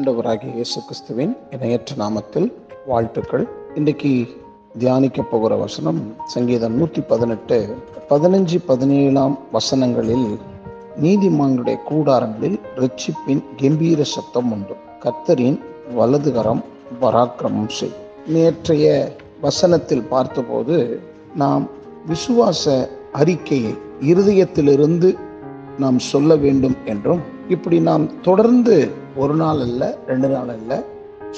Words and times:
ஆண்டவராகிய 0.00 0.52
இயேசு 0.54 0.82
கிறிஸ்துவின் 0.82 1.36
இணையற்ற 1.50 1.94
நாமத்தில் 1.98 2.52
வாழ்த்துக்கள். 2.86 3.48
இன்றைக்கு 3.74 4.26
தியானிக்க 4.78 5.22
போகிற 5.22 5.56
வசனம் 5.56 6.14
சங்கீதம் 6.24 6.74
நூற்றி 6.74 7.00
பதினெட்டு 7.00 7.76
பதினஞ்சு 8.10 8.58
பதினேழாம் 8.66 9.38
வசனங்களில் 9.52 10.38
நீதிமான்களுடைய 11.02 11.78
கூடாரங்களில் 11.90 12.58
ரட்சிப்பின் 12.76 13.42
கம்பீர 13.56 14.02
சத்தம் 14.02 14.52
உண்டு. 14.52 14.76
கர்த்தரின் 15.04 15.58
வலதுகரம் 15.98 16.62
பராக்கிரமம் 17.00 17.68
செய். 17.68 17.94
நேற்றைய 18.26 19.16
வசனத்தில் 19.40 20.04
பார்த்தபோது 20.04 21.00
நாம் 21.34 21.68
விசுவாச 22.06 22.88
அறிக்கையை 23.12 23.74
இருதயத்திலிருந்து 24.00 25.10
நாம் 25.82 25.98
சொல்ல 26.10 26.36
வேண்டும் 26.44 26.76
என்றும் 26.84 27.22
இப்படி 27.54 27.78
நாம் 27.88 28.04
தொடர்ந்து 28.22 28.76
ஒரு 29.22 29.34
நாள் 29.34 29.60
அல்ல 29.66 29.82
ரெண்டு 30.06 30.28
நாள் 30.28 30.50
அல்ல 30.56 30.72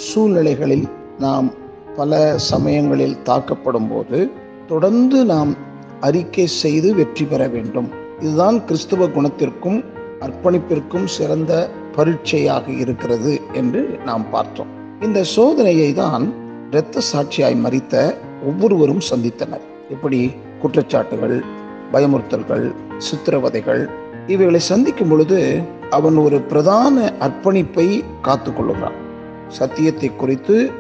சூழ்நிலைகளில் 0.06 0.86
நாம் 1.18 1.48
பல 1.96 2.20
சமயங்களில் 2.50 3.16
தாக்கப்படும் 3.28 3.88
போது 3.90 4.18
தொடர்ந்து 4.66 5.18
நாம் 5.32 5.52
அறிக்கை 6.00 6.46
செய்து 6.62 6.88
வெற்றி 6.94 7.24
பெற 7.24 7.42
வேண்டும். 7.54 7.88
இதுதான் 8.20 8.58
கிறிஸ்துவ 8.64 9.06
குணத்திற்கும் 9.16 9.78
அர்ப்பணிப்பிற்கும் 10.24 11.06
சிறந்த 11.16 11.52
பரீட்சையாக 11.96 12.66
இருக்கிறது 12.82 13.32
என்று 13.52 13.80
நாம் 14.04 14.24
பார்த்தோம். 14.30 14.70
இந்த 15.00 15.20
சோதனையை 15.36 15.90
தான் 16.02 16.24
இரத்த 16.70 17.02
சாட்சியாய் 17.12 17.62
மறித்த 17.64 17.94
ஒவ்வொருவரும் 18.48 19.02
சந்தித்தனர். 19.10 19.64
இப்படி 19.90 20.20
குற்றச்சாட்டுகள் 20.62 21.36
பயமுறுத்தல்கள் 21.92 22.66
சித்திரவதைகள் 23.06 23.82
இவைகளை 24.26 24.60
சந்திக்கும் 24.60 25.08
பொழுது 25.08 25.60
அவன் 25.90 26.16
ஒரு 26.16 26.40
பிரதான 26.40 27.12
அர்ப்பணிப்பை 27.20 28.04
காத்து 28.22 28.50
கொள்ளுகிறான். 28.50 28.98
சத்தியத்தை 29.48 30.16
குறித்து 30.16 30.70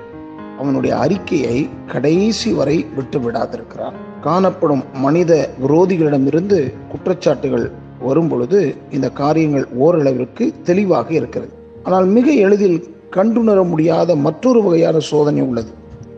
அவனுடைய 0.58 0.98
அறிக்கையை 0.98 1.68
கடைசி 1.86 2.52
வரை 2.52 2.86
விட்டு 2.96 3.18
விடாதிருக்கிறான். 3.18 3.92
காணப்படும் 4.20 4.84
மனித 4.94 5.48
விரோதிகளிடமிருந்து 5.62 6.72
குற்றச்சாட்டுகள் 6.92 7.70
வரும் 8.00 8.28
பொழுது 8.28 8.76
இந்த 8.90 9.10
காரியங்கள் 9.10 9.66
ஓரளவிற்கு 9.76 10.54
தெளிவாக 10.62 11.12
இருக்கிறது. 11.12 11.52
ஆனால் 11.82 12.06
மிக 12.06 12.32
எளிதில் 12.32 12.94
கண்டுணர 13.10 13.68
முடியாத 13.68 14.16
மற்றொரு 14.16 14.62
வகையான 14.62 14.98
சோதனை 14.98 15.42
உள்ளது. 15.42 15.72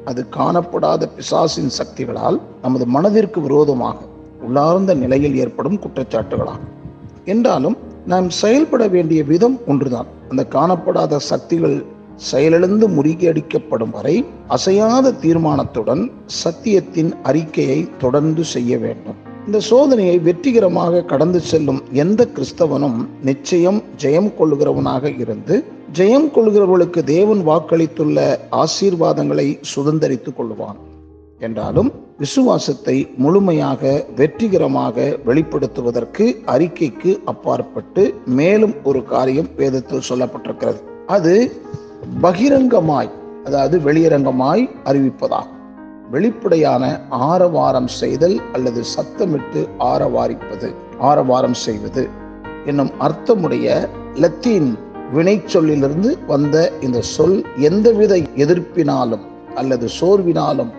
அது 0.05 0.27
காணப்படாத 0.36 1.09
பிசாசின் 1.16 1.70
சக்திகளால் 1.78 2.41
நமது 2.62 2.86
மனதிற்கு 2.86 3.41
விரோதமாக 3.41 3.97
உள்ளார்ந்த 4.47 4.94
நிலையில் 4.94 5.36
ஏற்படும் 5.36 5.78
குற்றச்சாட்டுகளாகும். 5.78 6.83
என்றாலும் 7.25 7.77
நாம் 8.06 8.30
செயல்பட 8.30 8.89
வேண்டிய 8.89 9.25
விதம் 9.25 9.58
ஒன்றுதான். 9.67 10.06
அந்த 10.28 10.47
காணப்படாத 10.50 11.17
சக்திகள் 11.17 11.84
செயலிழந்து 12.16 12.89
முறியடிக்கப்படும் 12.89 13.91
வரை 13.91 14.25
அசையாத 14.48 15.12
தீர்மானத்துடன் 15.12 16.11
சத்தியத்தின் 16.44 17.14
அறிக்கையை 17.22 17.89
தொடர்ந்து 17.98 18.44
செய்ய 18.44 18.78
வேண்டும். 18.78 19.33
இந்த 19.47 19.61
சோதனையை 19.70 20.22
வெற்றிகரமாக 20.22 21.03
கடந்து 21.03 21.41
செல்லும் 21.41 21.83
எந்த 21.92 22.28
கிறிஸ்தவனும் 22.34 23.08
நிச்சயம் 23.22 23.83
ஜெயம் 24.03 24.33
கொள்ளுகிறவனாக 24.38 25.20
இருந்து 25.20 25.64
ஜெயம் 25.92 26.31
கொள்கிறவர்களுக்கு 26.34 27.03
தேவன் 27.03 27.47
வாக்களித்துள்ள 27.47 28.38
ஆசீர்வாதங்களை 28.50 29.61
சுதந்திரித்துக் 29.77 30.36
கொள்வான் 30.36 30.77
என்றாலும் 31.38 31.92
விசுவாசத்தை 32.19 32.95
முழுமையாக 33.17 34.05
வெற்றிகரமாக 34.17 35.07
வெளிப்படுத்துவதற்கு 35.27 36.25
அறிக்கைக்கு 36.47 37.12
அப்பாற்பட்டு 37.25 38.15
மேலும் 38.27 38.75
ஒரு 38.83 39.05
காரியம் 39.05 39.49
வேதத்தில் 39.56 40.06
சொல்லப்பட்டிருக்கிறது. 40.09 40.81
அது 41.06 41.34
பகிரங்கமாய் 42.22 43.11
அதாவது 43.44 43.78
வெளியரங்கமாய் 43.78 44.62
அறிவிப்பதாகும். 44.84 45.50
வெளிப்படையான 46.11 46.84
ஆரவாரம் 47.09 47.87
செய்தல் 47.87 48.37
அல்லது 48.53 48.81
சத்தமிட்டு 48.97 49.61
ஆரவாரிப்பது 49.78 50.75
ஆரவாரம் 50.99 51.55
செய்வது 51.55 52.09
என்னும் 52.65 52.93
அர்த்தமுடைய 53.00 53.88
லத்தீன் 54.15 54.71
வினை 55.12 55.41
சொல்லிலிருந்து 55.47 56.19
வந்த 56.27 56.56
இந்த 56.81 57.00
சொல் 57.00 57.38
எந்தவித 57.59 58.15
எதிர்ப்பினாலும் 58.37 59.25
அல்லது 59.55 59.88
சோர்வினாலும் 60.00 60.72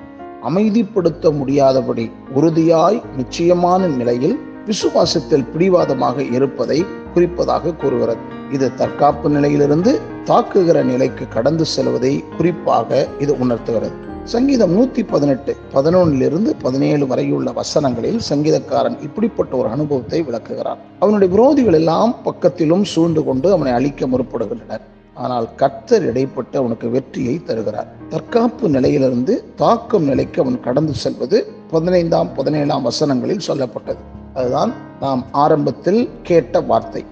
அமைதிப்படுத்த 0.50 1.32
முடியாதபடி 1.32 2.06
உறுதியாய் 2.36 3.02
நிச்சயமான 3.18 3.88
நிலையில் 3.88 4.38
விசுவாசத்தில் 4.66 5.46
பிடிவாதமாக 5.54 6.24
இருப்பதை 6.38 6.86
குறிப்பதாக 7.16 7.76
கூறுகிறது. 7.76 8.24
இது 8.52 8.76
தற்காப்பு 8.76 9.30
நிலையிலிருந்து 9.30 10.00
தாக்குகிற 10.26 10.84
நிலைக்கு 10.84 11.28
கடந்து 11.28 11.66
செல்வதை 11.66 12.24
குறிப்பாக 12.38 13.08
இது 13.20 13.34
உணர்த்துகிறது. 13.40 13.96
சங்கீதம் 14.24 14.74
நூத்தி 14.78 15.02
பதினெட்டு 15.08 15.56
பதினொன்னிலிருந்து 15.74 16.52
பதினேழு 16.62 17.08
வரையுள்ள 17.08 17.52
வசனங்களில் 17.52 18.20
சங்கீதக்காரன் 18.30 18.98
இப்படிப்பட்ட 19.02 19.56
ஒரு 19.58 19.70
அனுபவத்தை 19.70 20.22
விளக்குகிறான். 20.22 20.82
அவனுடைய 21.00 21.30
விரோதிகள் 21.36 21.80
எல்லாம் 21.82 22.16
பக்கத்திலும் 22.26 22.86
சூழ்ந்து 22.94 23.24
கொண்டு 23.24 23.52
அவனை 23.52 23.74
அழிக்க 23.74 24.08
முற்படுகின்றனர். 24.08 24.86
ஆனால் 25.16 25.48
கர்த்தர் 25.56 26.06
இடைப்பட்டு 26.14 26.56
அவனுக்கு 26.56 26.90
வெற்றியை 26.90 27.44
தருகிறார். 27.44 27.90
தற்காப்பு 28.10 28.70
நிலையிலிருந்து 28.70 29.34
தாக்கும் 29.56 30.04
நிலைக்கு 30.04 30.42
அவன் 30.42 30.60
கடந்து 30.60 30.94
செல்வது 30.94 31.38
பதினைந்தாம் 31.72 32.34
பதினேழாம் 32.34 32.88
வசனங்களில் 32.90 33.46
சொல்லப்பட்டது. 33.48 34.02
அதுதான் 34.34 34.74
நாம் 35.00 35.26
ஆரம்பத்தில் 35.32 36.10
கேட்ட 36.24 36.62
வார்த்தை. 36.62 37.06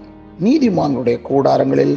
நீதிமான்களுடைய 0.44 1.18
கூடாரங்களில் 1.30 1.96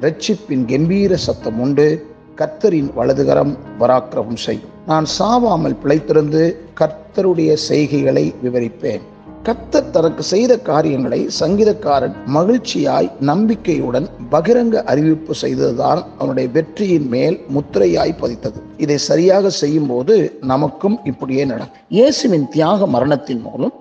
ரட்சிப்பின் 0.00 0.64
கம்பீர 0.66 1.16
சத்தம் 1.16 1.60
உண்டு 1.60 2.06
கர்த்தரின் 2.36 2.90
வலதுகரம் 2.96 3.56
பராக்கிரமம் 3.80 4.42
செய்யும். 4.46 4.72
நான் 4.86 5.06
சாவாமல் 5.18 5.80
பிழைத்திருந்து 5.84 6.42
கர்த்தருடைய 6.80 7.56
செய்கைகளை 7.68 8.34
விவரிப்பேன். 8.42 9.04
கத்தர் 9.46 9.90
தனக்கு 9.90 10.22
செய்த 10.22 10.52
காரியங்களை 10.58 11.18
சங்கீதக்காரன் 11.38 12.14
மகிழ்ச்சியாய் 12.36 13.08
நம்பிக்கையுடன் 13.30 14.06
பகிரங்க 14.30 14.82
அறிவிப்பு 14.82 15.34
செய்ததுதான் 15.40 16.00
அவனுடைய 16.18 16.46
வெற்றியின் 16.56 17.08
மேல் 17.14 17.36
முத்திரையாய் 17.54 18.14
பதித்தது. 18.20 18.58
இதை 18.76 18.96
சரியாக 19.08 19.50
செய்யும் 19.60 19.86
போது 19.86 20.14
நமக்கும் 20.52 20.96
இப்படியே 21.04 21.44
நடக்கும். 21.44 21.82
இயேசுவின் 21.88 22.48
தியாக 22.48 22.86
மரணத்தின் 22.86 23.42
மூலம் 23.42 23.74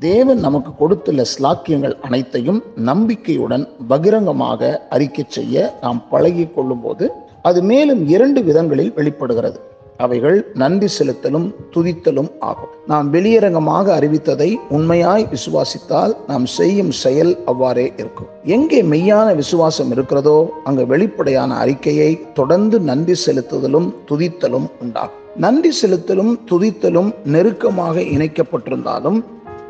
தேவன் 0.00 0.40
நமக்கு 0.46 0.70
கொடுத்துள்ள 0.74 1.24
ஸ்லாக்கியங்கள் 1.32 1.96
அனைத்தையும் 2.00 2.62
நம்பிக்கையுடன் 2.90 3.66
பகிரங்கமாக 3.88 4.72
அறிக்கை 4.90 5.26
செய்ய 5.28 5.66
நாம் 5.80 6.02
பழகி 6.10 6.46
கொள்ளும் 6.46 6.82
போது 6.86 7.06
அது 7.42 7.60
மேலும் 7.62 8.02
இரண்டு 8.08 8.42
விதங்களில் 8.42 8.94
வெளிப்படுகிறது. 8.94 9.60
அவைகள் 10.04 10.38
நன்றி 10.62 10.88
செலுத்தலும் 10.98 11.46
துதித்தலும் 11.74 12.30
ஆகும். 12.50 12.72
நாம் 12.90 13.08
வெளியரங்கமாக 13.14 13.86
அறிவித்ததை 13.98 14.50
உண்மையாய் 14.76 15.26
விசுவாசித்தால் 15.34 16.14
நாம் 16.30 16.46
செய்யும் 16.58 16.92
செயல் 17.02 17.32
அவ்வாறே 17.52 17.86
இருக்கும். 18.02 18.30
எங்கே 18.56 18.80
மெய்யான 18.92 19.28
விசுவாசம் 19.40 19.90
இருக்கிறதோ 19.90 20.38
அங்கு 20.64 20.86
வெளிப்படையான 20.86 21.50
அறிக்கையை 21.64 22.10
தொடர்ந்து 22.34 22.78
நன்றி 22.90 23.16
செலுத்துதலும் 23.26 23.88
துதித்தலும் 24.10 24.68
உண்டாகும். 24.82 25.18
நன்றி 25.36 25.70
செலுத்தலும் 25.82 26.32
துதித்தலும் 26.50 27.10
நெருக்கமாக 27.34 28.00
இணைக்கப்பட்டிருந்தாலும் 28.14 29.20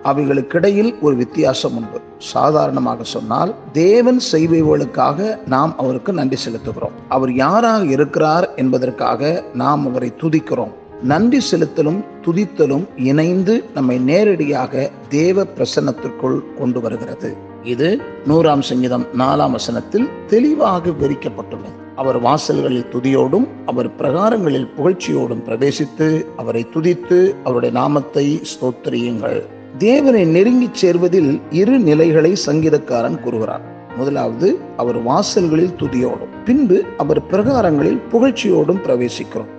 அவைகளுக்கிடையில் 0.04 1.00
ஒரு 1.00 1.16
வித்தியாசம் 1.16 1.76
உண்டு. 1.76 2.00
சாதாரணமாக 2.18 3.02
சொன்னால் 3.02 3.54
தேவன் 3.72 4.20
செய்பவர்களுக்காக 4.32 5.38
நாம் 5.46 5.74
அவருக்கு 5.78 6.12
நன்றி 6.12 6.38
செலுத்துகிறோம். 6.44 6.96
அவர் 7.08 7.32
யாராக 7.32 7.84
இருக்கிறார் 7.84 8.54
என்பதற்காக 8.54 9.44
நாம் 9.54 9.86
அவரை 9.88 10.12
துதிக்கிறோம். 10.20 10.72
நன்றி 11.02 11.40
செலுத்தலும் 11.50 12.04
துதித்தலும் 12.22 12.84
இணைந்து 12.96 13.64
நம்மை 13.74 13.98
நேரடியாக 13.98 14.90
தேவ 15.08 15.44
பிரசன்னத்திற்குள் 15.44 16.54
கொண்டு 16.58 16.80
வருகிறது. 16.80 17.36
இது 17.62 18.00
நூறாம் 18.26 18.60
சங்கீதம் 18.60 19.06
நாலாம் 19.18 19.50
வசனத்தில் 19.50 20.08
தெளிவாக 20.26 20.90
விவரிக்கப்பட்டுள்ளது. 20.90 21.72
அவர் 21.96 22.22
வாசல்களில் 22.22 22.86
துதியோடும் 22.92 23.46
அவர் 23.66 23.96
பிரகாரங்களில் 23.96 24.70
புகழ்ச்சியோடும் 24.76 25.44
பிரவேசித்து 25.46 26.24
அவரை 26.36 26.66
துதித்து 26.74 27.34
அவருடைய 27.44 27.78
நாமத்தை 27.78 28.40
ஸ்தோத்திரியுங்கள். 28.52 29.42
தேவனை 29.78 30.24
நெருங்கி 30.24 30.70
சேர்வதில் 30.80 31.40
இரு 31.50 31.78
நிலைகளை 31.78 32.32
சங்கீதக்காரன் 32.46 33.20
கூறுகிறார். 33.20 33.60
முதலாவது 33.96 34.58
அவர் 34.76 35.04
வாசல்களில் 35.04 35.74
துதியோடும் 35.78 36.32
பின்பு 36.44 36.84
அவர் 36.96 37.26
பிரகாரங்களில் 37.26 38.00
புகழ்ச்சியோடும் 38.12 38.82
பிரவேசிக்கிறோம். 38.86 39.50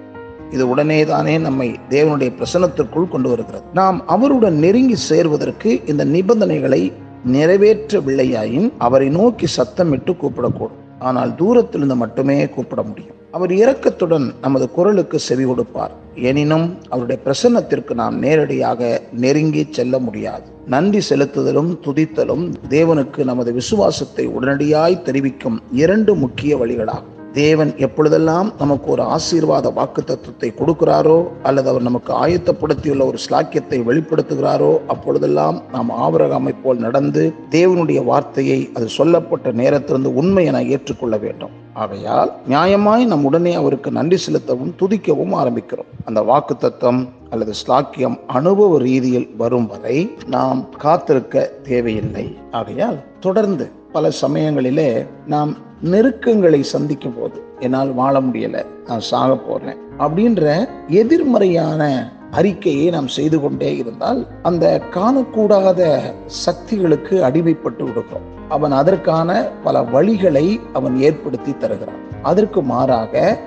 இது 0.52 0.70
உடனே 0.70 1.06
தானே 1.06 1.38
நம்மை 1.38 1.76
தேவனுடைய 1.90 2.32
பிரசனத்திற்குள் 2.40 3.10
கொண்டு 3.10 3.30
வருகிறது. 3.30 3.64
நாம் 3.74 4.08
அவருடன் 4.08 4.54
நெருங்கி 4.54 4.96
சேர்வதற்கு 4.96 5.82
இந்த 5.86 6.06
நிபந்தனைகளை 6.06 6.92
நிறைவேற்றவில்லையாயின் 7.32 8.72
அவரை 8.78 9.10
நோக்கி 9.10 9.46
சத்தமிட்டு 9.46 10.16
கூப்பிடக்கூடும். 10.16 10.80
ஆனால் 11.00 11.36
தூரத்திலிருந்து 11.36 11.96
மட்டுமே 11.96 12.50
கூப்பிட 12.50 12.82
முடியும். 12.82 13.16
அவர் 13.32 13.52
இரக்கத்துடன் 13.52 14.32
நமது 14.42 14.70
குரலுக்கு 14.70 15.20
செவி 15.20 15.44
கொடுப்பார். 15.44 16.02
எனினும் 16.16 16.78
அவருடைய 16.90 17.22
பிரசன்னத்திற்கு 17.26 17.94
நாம் 17.94 18.20
நேரடியாக 18.20 19.02
நெருங்கி 19.14 19.68
செல்ல 19.70 20.00
முடியாது. 20.00 20.44
நன்றி 20.68 21.02
செலுத்துதலும் 21.10 21.78
துதித்தலும் 21.84 22.54
தேவனுக்கு 22.70 23.24
நமது 23.24 23.54
விசுவாசத்தை 23.54 24.28
உடனடியாய் 24.28 25.02
தெரிவிக்கும் 25.02 25.62
இரண்டு 25.72 26.16
முக்கிய 26.16 26.58
வழிகளாகும். 26.58 27.12
தேவன் 27.34 27.72
எப்பொழுதெல்லாம் 27.78 28.54
நமக்கு 28.60 28.88
ஒரு 28.92 29.04
ஆசீர்வாத 29.04 29.68
வாக்கு 29.74 30.02
தத்துவத்தை 30.04 30.50
கொடுக்கிறாரோ 30.58 31.16
அல்லது 31.44 31.70
அவர் 31.70 31.82
நமக்கு 31.82 32.12
ஆயத்தப்படுத்தியுள்ள 32.14 33.04
ஒரு 33.06 33.20
ஸ்லாக்கியத்தை 33.26 33.78
வெளிப்படுத்துகிறாரோ 33.90 34.72
அப்பொழுதெல்லாம் 34.88 35.62
நாம் 35.72 35.90
ஆவரகாமை 36.06 36.54
போல் 36.64 36.78
நடந்து 36.78 37.24
தேவனுடைய 37.50 38.04
வார்த்தையை 38.04 38.70
அது 38.74 38.90
சொல்லப்பட்ட 38.90 39.52
நேரத்திலிருந்து 39.52 40.14
உண்மை 40.22 40.46
என 40.46 40.64
ஏற்றுக்கொள்ள 40.64 41.18
வேண்டும். 41.18 41.56
ஆகையால் 41.74 42.32
நியாயமாய் 42.50 43.04
நம் 43.06 43.24
உடனே 43.24 43.54
அவருக்கு 43.54 43.92
நன்றி 43.92 44.18
செலுத்தவும் 44.18 44.74
துதிக்கவும் 44.82 45.36
ஆரம்பிக்கிறோம். 45.42 45.92
அந்த 46.06 46.22
வாக்கு 46.22 46.58
தத்துவம் 46.58 47.04
அல்லது 47.30 47.54
ஸ்லாக்கியம் 47.62 48.18
அனுபவ 48.28 48.78
ரீதியில் 48.78 49.30
வரும் 49.38 49.68
வரை 49.68 49.98
நாம் 50.28 50.70
காத்திருக்க 50.78 51.46
தேவையில்லை. 51.64 52.38
ஆகையால் 52.52 53.00
தொடர்ந்து 53.20 53.68
பல 53.92 54.10
சமயங்களிலே 54.22 54.90
நாம் 55.26 55.54
நெருக்கங்களை 55.92 56.64
சந்திக்கும் 56.64 57.16
போது 57.20 57.38
என்னால் 57.60 57.92
வாழ 57.94 58.22
முடியலை 58.22 58.62
நான் 58.88 59.08
சாக 59.10 59.36
போறேன் 59.36 59.80
அப்படின்ற 60.00 60.44
எதிர்மறையான 60.88 61.82
அறிக்கையை 62.32 62.86
நாம் 62.90 63.08
செய்து 63.08 63.38
கொண்டே 63.42 63.72
இருந்தால் 63.78 64.22
அந்த 64.42 64.66
காணக்கூடாத 64.92 65.82
சக்திகளுக்கு 66.26 67.16
அடிமைப்பட்டு 67.24 67.84
விடுகிறோம். 67.84 68.28
அவன் 68.50 68.72
அதற்கான 68.72 69.30
பல 69.64 69.82
வழிகளை 69.82 70.48
அவன் 70.74 70.96
ஏற்படுத்தி 71.02 71.54
தருகிறான். 71.58 72.02
அதற்கு 72.22 72.62
மாறாக 72.62 73.40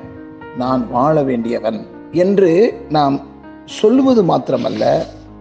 நான் 0.59 0.91
வாழ 0.91 1.23
வேண்டியவன் 1.23 1.87
என்று 2.12 2.53
நாம் 2.88 3.17
சொல்லுவது 3.65 4.23
மாத்திரமல்ல 4.23 4.85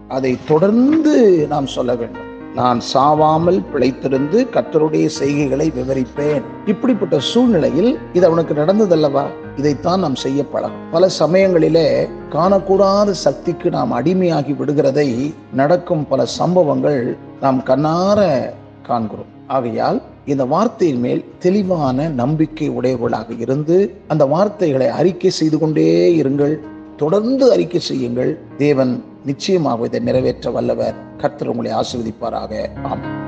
அதை 0.08 0.38
தொடர்ந்து 0.48 1.14
நாம் 1.48 1.66
சொல்ல 1.66 1.94
வேண்டும். 1.94 2.25
நான் 2.56 2.80
சாவாமல் 2.94 3.58
பிழைத்திருந்து 3.72 4.38
கத்தருடைய 4.52 5.06
செய்கைகளை 5.20 5.66
விவரிப்பேன். 5.78 6.42
இப்படிப்பட்ட 6.66 7.16
சூழ்நிலையில் 7.20 7.98
இது 8.12 8.26
அவனுக்கு 8.26 8.54
நடந்ததல்லவா? 8.54 9.24
இதைத்தான் 9.56 10.00
நாம் 10.00 10.14
செய்ய 10.14 10.44
பழகும் 10.44 10.84
பல 10.90 11.08
சமயங்களிலே 11.18 12.08
காணக்கூடாத 12.30 13.10
சக்திக்கு 13.10 13.70
நாம் 13.70 13.92
அடிமையாகி 13.92 14.54
விடுகிறதை 14.60 15.34
நடக்கும் 15.52 16.08
பல 16.08 16.26
சம்பவங்கள் 16.26 17.16
நாம் 17.40 17.58
கண்ணார 17.66 18.20
காண்கிறோம். 18.82 19.32
ஆகையால் 19.46 20.02
இந்த 20.26 20.44
வார்த்தையின் 20.44 21.00
மேல் 21.00 21.24
தெளிவான 21.38 22.08
நம்பிக்கை 22.08 22.68
உடையவர்களாக 22.68 23.28
இருந்து 23.38 23.76
அந்த 24.08 24.24
வார்த்தைகளை 24.24 24.88
அறிக்கை 24.88 25.30
செய்து 25.30 25.58
கொண்டே 25.58 25.90
இருங்கள். 26.22 26.56
தொடர்ந்து 26.96 27.52
அறிக்கை 27.52 27.80
செய்யுங்கள். 27.80 28.38
தேவன் 28.56 29.04
நிச்சயமாக 29.24 29.84
இதை 29.84 30.00
நிறைவேற்ற 30.00 30.50
வல்லவர். 30.50 30.94
கர்த்தர் 31.16 31.48
உங்களை 31.48 31.72
ஆசிர்வதிப்பாராக. 31.72 32.68
ஆமாம் 32.82 33.25